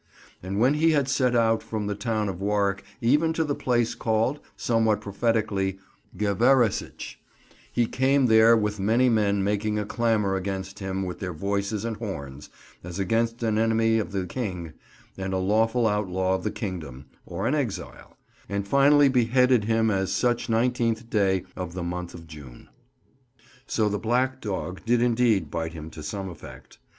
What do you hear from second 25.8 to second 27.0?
to some effect.